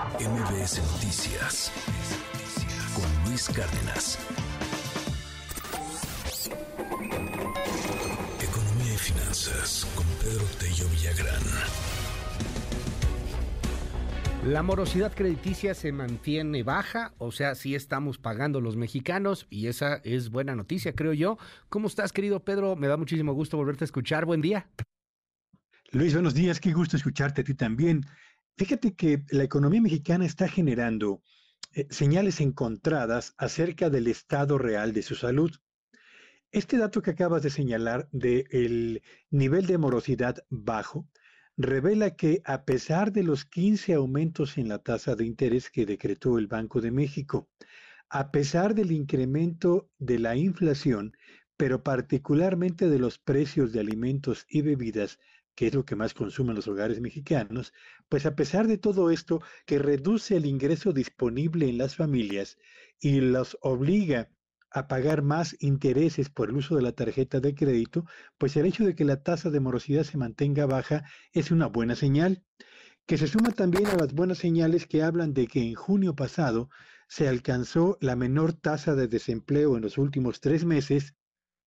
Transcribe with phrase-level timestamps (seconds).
[0.00, 1.70] MBS Noticias
[2.94, 4.18] con Luis Cárdenas.
[8.40, 11.42] Economía y finanzas con Pedro Tello Villagrán.
[14.46, 19.96] La morosidad crediticia se mantiene baja, o sea, sí estamos pagando los mexicanos y esa
[19.96, 21.36] es buena noticia, creo yo.
[21.68, 22.74] ¿Cómo estás, querido Pedro?
[22.74, 24.24] Me da muchísimo gusto volverte a escuchar.
[24.24, 24.66] Buen día.
[25.92, 26.58] Luis, buenos días.
[26.58, 28.06] Qué gusto escucharte a ti también.
[28.60, 31.22] Fíjate que la economía mexicana está generando
[31.72, 35.50] eh, señales encontradas acerca del estado real de su salud.
[36.52, 39.00] Este dato que acabas de señalar del
[39.30, 41.08] nivel de morosidad bajo
[41.56, 46.38] revela que a pesar de los 15 aumentos en la tasa de interés que decretó
[46.38, 47.48] el Banco de México,
[48.10, 51.16] a pesar del incremento de la inflación,
[51.56, 55.18] pero particularmente de los precios de alimentos y bebidas,
[55.54, 57.72] que es lo que más consumen los hogares mexicanos,
[58.08, 62.58] pues a pesar de todo esto que reduce el ingreso disponible en las familias
[62.98, 64.30] y los obliga
[64.70, 68.04] a pagar más intereses por el uso de la tarjeta de crédito,
[68.38, 71.96] pues el hecho de que la tasa de morosidad se mantenga baja es una buena
[71.96, 72.44] señal,
[73.06, 76.70] que se suma también a las buenas señales que hablan de que en junio pasado
[77.08, 81.16] se alcanzó la menor tasa de desempleo en los últimos tres meses,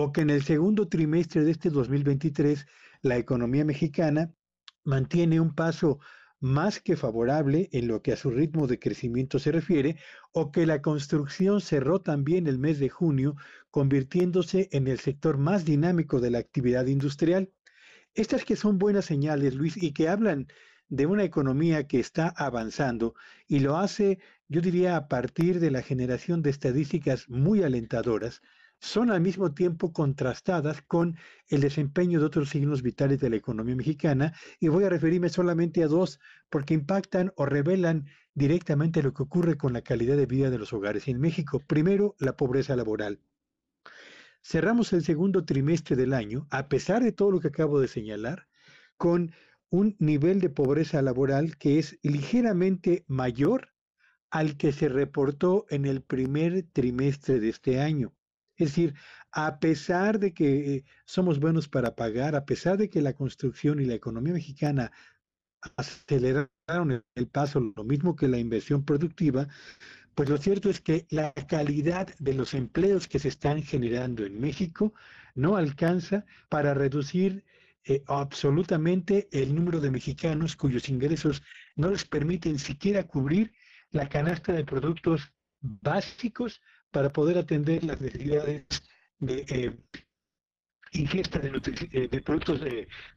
[0.00, 2.66] o que en el segundo trimestre de este 2023
[3.02, 4.32] la economía mexicana
[4.84, 5.98] mantiene un paso
[6.38, 9.96] más que favorable en lo que a su ritmo de crecimiento se refiere,
[10.30, 13.34] o que la construcción cerró también el mes de junio,
[13.72, 17.50] convirtiéndose en el sector más dinámico de la actividad industrial.
[18.14, 20.46] Estas que son buenas señales, Luis, y que hablan
[20.88, 23.16] de una economía que está avanzando
[23.48, 28.42] y lo hace, yo diría, a partir de la generación de estadísticas muy alentadoras,
[28.80, 31.16] son al mismo tiempo contrastadas con
[31.48, 35.82] el desempeño de otros signos vitales de la economía mexicana y voy a referirme solamente
[35.82, 40.50] a dos porque impactan o revelan directamente lo que ocurre con la calidad de vida
[40.50, 41.60] de los hogares en México.
[41.66, 43.20] Primero, la pobreza laboral.
[44.42, 48.46] Cerramos el segundo trimestre del año, a pesar de todo lo que acabo de señalar,
[48.96, 49.32] con
[49.70, 53.72] un nivel de pobreza laboral que es ligeramente mayor
[54.30, 58.14] al que se reportó en el primer trimestre de este año.
[58.58, 58.94] Es decir,
[59.30, 63.80] a pesar de que eh, somos buenos para pagar, a pesar de que la construcción
[63.80, 64.90] y la economía mexicana
[65.76, 69.48] aceleraron el paso, lo mismo que la inversión productiva,
[70.14, 74.40] pues lo cierto es que la calidad de los empleos que se están generando en
[74.40, 74.92] México
[75.36, 77.44] no alcanza para reducir
[77.84, 81.44] eh, absolutamente el número de mexicanos cuyos ingresos
[81.76, 83.52] no les permiten siquiera cubrir
[83.90, 86.60] la canasta de productos básicos
[86.90, 88.66] para poder atender las necesidades
[89.18, 89.76] de eh,
[90.92, 91.50] ingesta de,
[91.92, 92.60] eh, productos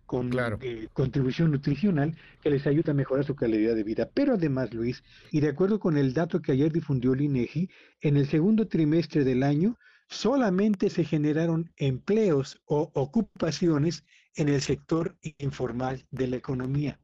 [0.06, 4.10] con eh, contribución nutricional que les ayuda a mejorar su calidad de vida.
[4.14, 7.70] Pero además, Luis, y de acuerdo con el dato que ayer difundió el INEGI,
[8.02, 9.78] en el segundo trimestre del año
[10.10, 14.04] solamente se generaron empleos o ocupaciones
[14.36, 17.00] en el sector informal de la economía.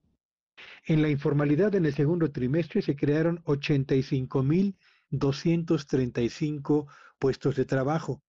[0.86, 4.76] En la informalidad en el segundo trimestre se crearon 85 mil
[5.10, 6.88] 235
[7.20, 8.22] puestos de trabajo.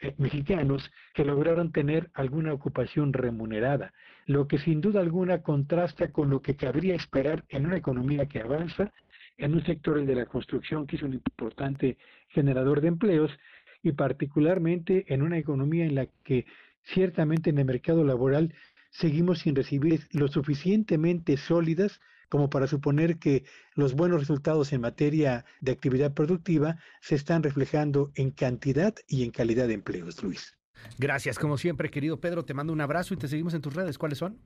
[0.00, 3.92] eh, mexicanos que lograron tener alguna ocupación remunerada,
[4.26, 8.40] lo que sin duda alguna contrasta con lo que cabría esperar en una economía que
[8.40, 8.92] avanza,
[9.38, 11.96] en un sector de la construcción que es un importante
[12.28, 13.30] generador de empleos
[13.82, 16.46] y particularmente en una economía en la que
[16.82, 18.54] ciertamente en el mercado laboral
[18.90, 23.44] seguimos sin recibir lo suficientemente sólidas como para suponer que
[23.74, 29.30] los buenos resultados en materia de actividad productiva se están reflejando en cantidad y en
[29.30, 30.56] calidad de empleos, Luis.
[30.98, 32.44] Gracias, como siempre, querido Pedro.
[32.44, 33.98] Te mando un abrazo y te seguimos en tus redes.
[33.98, 34.38] ¿Cuáles son?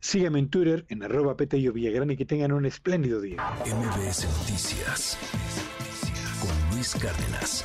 [0.00, 3.42] Sígueme en Twitter, en arroba Petello Villagrán y que tengan un espléndido día.
[3.64, 5.18] MBS Noticias
[6.40, 7.64] con Luis Cárdenas.